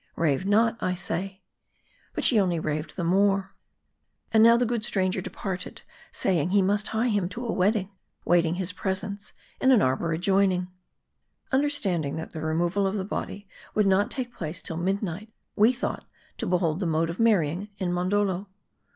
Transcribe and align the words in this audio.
"Rave 0.25 0.47
not, 0.47 0.79
I 0.81 0.95
say.""' 0.95 1.43
But 2.15 2.23
she 2.23 2.39
only 2.39 2.59
raved 2.59 2.95
the 2.95 3.03
more. 3.03 3.53
And 4.33 4.41
now 4.41 4.57
the 4.57 4.65
good 4.65 4.83
stranger 4.83 5.21
departed; 5.21 5.83
saying, 6.11 6.49
he 6.49 6.63
must 6.63 6.87
hie 6.87 7.15
to 7.15 7.45
a 7.45 7.51
wedding, 7.51 7.91
waiting 8.25 8.55
his 8.55 8.73
presence 8.73 9.31
in 9.59 9.69
an 9.71 9.83
arbor 9.83 10.11
adjoining. 10.11 10.69
^Understanding 11.53 12.15
that 12.17 12.33
the 12.33 12.41
removal 12.41 12.87
of 12.87 12.95
the 12.95 13.05
body 13.05 13.47
would 13.75 13.85
not 13.85 14.09
take 14.09 14.33
place 14.33 14.59
till 14.63 14.77
midnight, 14.77 15.31
we 15.55 15.71
thought 15.71 16.07
to 16.39 16.47
behold 16.47 16.79
the 16.79 16.87
mode 16.87 17.11
of 17.11 17.19
marrying 17.19 17.67
in 17.77 17.93
Mondoldo. 17.93 18.47